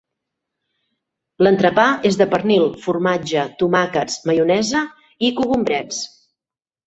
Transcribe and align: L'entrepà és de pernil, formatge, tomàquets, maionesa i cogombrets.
L'entrepà 1.47 1.83
és 2.09 2.17
de 2.21 2.27
pernil, 2.31 2.65
formatge, 2.85 3.43
tomàquets, 3.61 4.17
maionesa 4.31 4.83
i 5.29 5.33
cogombrets. 5.41 6.01